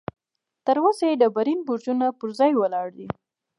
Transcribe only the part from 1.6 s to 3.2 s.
برجونه پر ځای ولاړ دي.